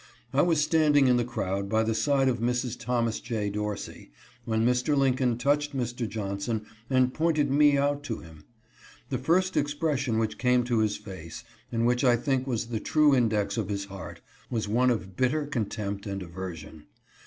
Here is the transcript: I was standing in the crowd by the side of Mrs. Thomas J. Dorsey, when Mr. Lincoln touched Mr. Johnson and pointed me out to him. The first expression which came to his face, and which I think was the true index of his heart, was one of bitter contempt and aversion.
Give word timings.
I 0.33 0.41
was 0.41 0.59
standing 0.59 1.05
in 1.07 1.17
the 1.17 1.23
crowd 1.23 1.69
by 1.69 1.83
the 1.83 1.93
side 1.93 2.27
of 2.27 2.39
Mrs. 2.39 2.75
Thomas 2.75 3.19
J. 3.19 3.51
Dorsey, 3.51 4.09
when 4.45 4.65
Mr. 4.65 4.97
Lincoln 4.97 5.37
touched 5.37 5.77
Mr. 5.77 6.09
Johnson 6.09 6.65
and 6.89 7.13
pointed 7.13 7.51
me 7.51 7.77
out 7.77 8.01
to 8.05 8.17
him. 8.17 8.45
The 9.09 9.19
first 9.19 9.55
expression 9.55 10.17
which 10.17 10.39
came 10.39 10.63
to 10.63 10.79
his 10.79 10.97
face, 10.97 11.43
and 11.71 11.85
which 11.85 12.03
I 12.03 12.15
think 12.15 12.47
was 12.47 12.69
the 12.69 12.79
true 12.79 13.15
index 13.15 13.57
of 13.57 13.69
his 13.69 13.85
heart, 13.85 14.21
was 14.49 14.67
one 14.67 14.89
of 14.89 15.15
bitter 15.15 15.45
contempt 15.45 16.07
and 16.07 16.23
aversion. 16.23 16.87